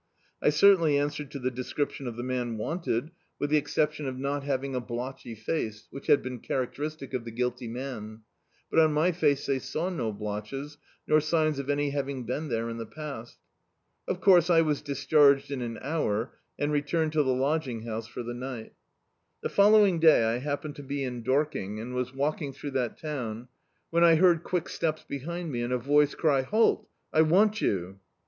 I 0.41 0.49
certwnly 0.49 0.97
answered 0.97 1.29
to 1.29 1.37
the 1.37 1.51
description 1.51 2.07
of 2.07 2.15
the 2.15 2.23
man 2.23 2.57
wanted, 2.57 3.11
with 3.37 3.51
the 3.51 3.57
ex 3.57 3.75
Dictzed 3.75 3.99
by 3.99 4.11
Google 4.11 4.33
On 4.33 4.41
Tramp 4.41 4.41
Again 4.41 4.41
ception 4.41 4.41
of 4.41 4.41
aot 4.41 4.43
having 4.47 4.75
a 4.75 4.79
blotchy 4.79 5.35
face, 5.35 5.87
which 5.91 6.07
had 6.07 6.23
been 6.23 6.39
characteristic 6.39 7.13
of 7.13 7.23
the 7.23 7.29
guilty 7.29 7.67
man. 7.67 8.21
But 8.71 8.79
on 8.79 8.93
my 8.93 9.11
face 9.11 9.45
they 9.45 9.59
saw 9.59 9.89
no 9.91 10.11
blotches, 10.11 10.79
nor 11.05 11.21
signs 11.21 11.59
of 11.59 11.69
any 11.69 11.91
having 11.91 12.23
been 12.23 12.47
there 12.49 12.67
in 12.67 12.79
the 12.79 12.87
past. 12.87 13.37
Of 14.07 14.21
course, 14.21 14.49
I 14.49 14.61
was 14.61 14.81
discharged 14.81 15.51
in 15.51 15.61
an 15.61 15.77
hour, 15.83 16.33
and 16.57 16.71
returned 16.71 17.11
to 17.13 17.21
the 17.21 17.31
lodging 17.35 17.83
house 17.83 18.07
for 18.07 18.23
the 18.23 18.33
ni^L 18.33 18.71
The 19.43 19.49
following 19.49 19.99
day 19.99 20.23
I 20.23 20.37
happened 20.39 20.77
to 20.77 20.83
be 20.83 21.03
in 21.03 21.21
Dorking, 21.21 21.79
and 21.79 21.93
was 21.93 22.11
walking 22.11 22.53
throu^ 22.53 22.73
that 22.73 22.97
town, 22.97 23.49
when 23.91 24.03
I 24.03 24.15
heard 24.15 24.41
quick 24.41 24.67
steps 24.67 25.03
behind 25.03 25.51
me, 25.51 25.61
and 25.61 25.71
a 25.71 25.77
voice 25.77 26.15
cry— 26.15 26.41
"Halt: 26.41 26.89
I 27.13 27.21
want 27.21 27.61
you." 27.61 27.99